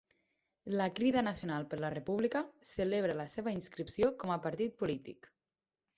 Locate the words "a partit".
4.39-4.79